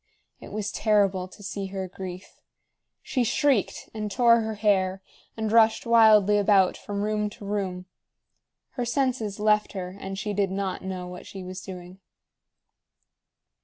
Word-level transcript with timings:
It 0.39 0.51
was 0.51 0.71
terrible 0.71 1.27
to 1.27 1.43
see 1.43 1.67
her 1.67 1.87
grief. 1.87 2.41
She 3.03 3.23
shrieked, 3.23 3.87
and 3.93 4.09
tore 4.09 4.41
her 4.41 4.55
hair, 4.55 5.03
and 5.37 5.51
rushed 5.51 5.85
wildly 5.85 6.39
about 6.39 6.75
from 6.75 7.03
room 7.03 7.29
to 7.29 7.45
room. 7.45 7.85
Her 8.71 8.83
senses 8.83 9.39
left 9.39 9.73
her, 9.73 9.95
and 9.99 10.17
she 10.17 10.33
did 10.33 10.49
not 10.49 10.81
know 10.83 11.05
what 11.05 11.27
she 11.27 11.43
was 11.43 11.61
doing. 11.61 11.99